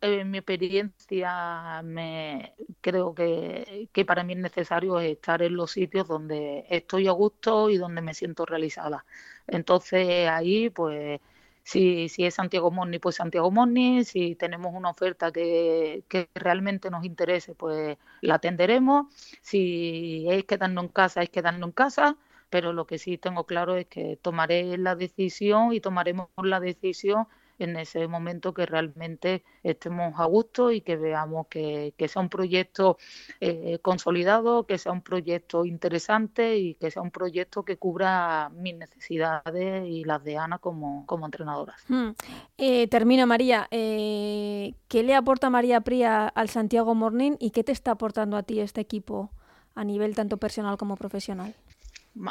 [0.00, 6.08] en mi experiencia me creo que, que, para mí es necesario estar en los sitios
[6.08, 9.04] donde estoy a gusto y donde me siento realizada.
[9.46, 11.20] Entonces ahí pues
[11.62, 16.90] si, si es Santiago Morni, pues Santiago Morni, si tenemos una oferta que, que realmente
[16.90, 19.06] nos interese, pues la atenderemos,
[19.42, 22.16] si es quedarnos en casa, es quedarnos en casa,
[22.50, 27.26] pero lo que sí tengo claro es que tomaré la decisión y tomaremos la decisión
[27.60, 32.98] en ese momento que realmente estemos a gusto y que veamos que, sea un proyecto
[33.40, 38.74] eh, consolidado, que sea un proyecto interesante y que sea un proyecto que cubra mis
[38.74, 41.76] necesidades y las de Ana como, como entrenadora.
[41.88, 42.10] Hmm.
[42.58, 43.68] Eh, termino, María.
[43.70, 48.42] Eh, ¿Qué le aporta María Pría al Santiago Morning y qué te está aportando a
[48.42, 49.30] ti este equipo
[49.74, 51.54] a nivel tanto personal como profesional?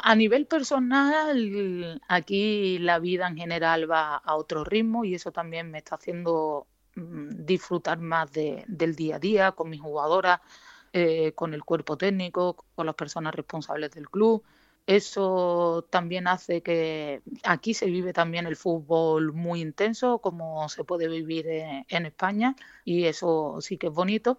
[0.02, 5.70] A nivel personal, aquí la vida en general va a otro ritmo y eso también
[5.70, 6.66] me está haciendo
[6.96, 10.40] mm, disfrutar más de, del día a día con mis jugadoras.
[10.92, 14.44] eh, con el cuerpo técnico, con las personas responsables del club.
[14.86, 21.08] Eso también hace que aquí se vive también el fútbol muy intenso, como se puede
[21.08, 24.38] vivir en, España, y eso sí que es bonito.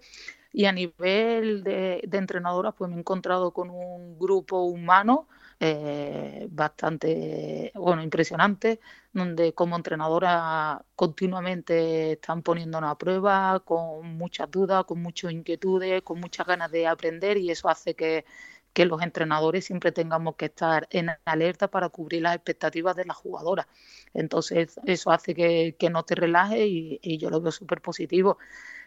[0.54, 5.28] Y a nivel de, de entrenadoras, pues me he encontrado con un grupo humano
[5.60, 8.80] eh, bastante, bueno, impresionante,
[9.14, 16.20] donde como entrenadora continuamente están poniéndonos a prueba, con muchas dudas, con muchas inquietudes, con
[16.20, 18.26] muchas ganas de aprender y eso hace que,
[18.74, 23.18] que los entrenadores siempre tengamos que estar en alerta para cubrir las expectativas de las
[23.18, 23.68] jugadoras.
[24.14, 28.38] Entonces, eso hace que, que no te relajes y, y yo lo veo súper positivo.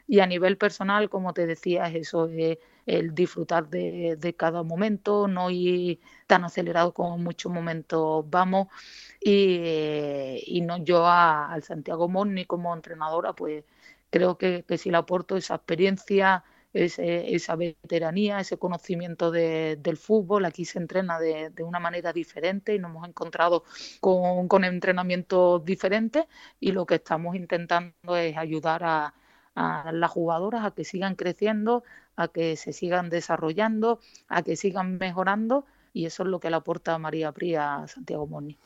[0.07, 5.51] Y a nivel personal, como te decía, eso es el disfrutar de, cada momento, no
[5.51, 8.69] ir tan acelerado como en muchos momentos vamos.
[9.21, 13.65] Y, no yo al Santiago Moni como entrenadora, pues
[14.11, 16.45] creo que, si le aporto esa experiencia,
[16.75, 20.45] esa veteranía, ese conocimiento del fútbol.
[20.45, 23.65] Aquí se entrena de, una manera diferente y nos hemos encontrado
[24.01, 26.27] con, con entrenamientos diferentes
[26.61, 29.15] y lo que estamos intentando es ayudar a,
[29.55, 31.85] a las jugadoras a que sigan creciendo,
[32.17, 36.57] a que se sigan desarrollando, a que sigan mejorando y eso es lo que le
[36.57, 38.59] aporta María Pría a Santiago Moni.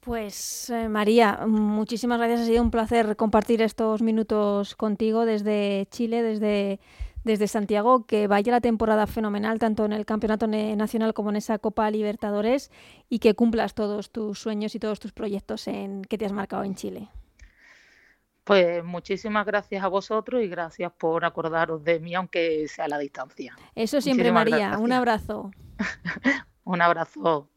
[0.00, 2.40] Pues eh, María, muchísimas gracias.
[2.40, 6.80] Ha sido un placer compartir estos minutos contigo desde Chile, desde,
[7.22, 8.06] desde Santiago.
[8.06, 12.70] Que vaya la temporada fenomenal, tanto en el Campeonato Nacional como en esa Copa Libertadores,
[13.10, 16.64] y que cumplas todos tus sueños y todos tus proyectos en, que te has marcado
[16.64, 17.10] en Chile.
[18.44, 22.98] Pues muchísimas gracias a vosotros y gracias por acordaros de mí, aunque sea a la
[22.98, 23.56] distancia.
[23.74, 24.78] Eso siempre, María.
[24.78, 25.50] Un abrazo.
[26.64, 27.48] Un abrazo.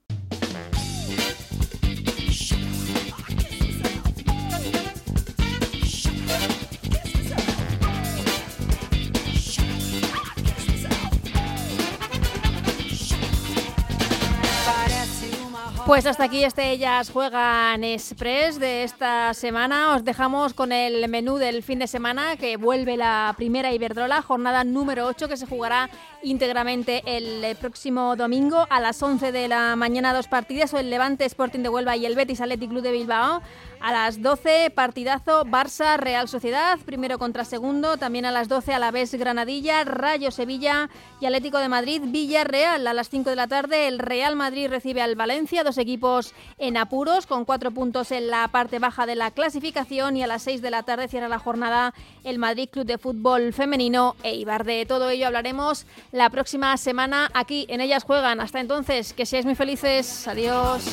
[15.86, 19.94] Pues hasta aquí este Ellas Juegan Express de esta semana.
[19.94, 24.64] Os dejamos con el menú del fin de semana que vuelve la primera Iberdrola, jornada
[24.64, 25.90] número 8 que se jugará
[26.24, 31.60] íntegramente el próximo domingo a las 11 de la mañana dos partidas, el Levante Sporting
[31.60, 33.42] de Huelva y el Betis Athletic Club de Bilbao.
[33.84, 37.98] A las 12, partidazo Barça Real Sociedad, primero contra segundo.
[37.98, 42.88] También a las 12, a la vez Granadilla, Rayo Sevilla y Atlético de Madrid Villarreal.
[42.88, 46.78] A las 5 de la tarde, el Real Madrid recibe al Valencia, dos equipos en
[46.78, 50.16] apuros, con cuatro puntos en la parte baja de la clasificación.
[50.16, 53.52] Y a las 6 de la tarde cierra la jornada el Madrid Club de Fútbol
[53.52, 54.64] Femenino Eibar.
[54.64, 58.40] De todo ello hablaremos la próxima semana aquí en Ellas Juegan.
[58.40, 60.26] Hasta entonces, que seáis muy felices.
[60.26, 60.86] Adiós.